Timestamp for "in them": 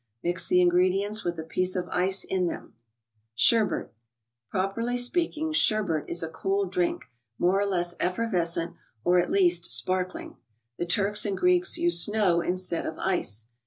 2.23-2.73